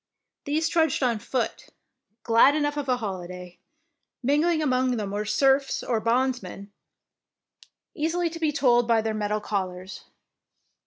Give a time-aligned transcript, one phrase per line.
[0.45, 1.67] These trudged on foot,
[2.23, 3.59] glad enough of a holiday.
[4.23, 6.71] Mingling among them were serfs or bondsmen,
[7.93, 10.05] easily to be told by their metal collars.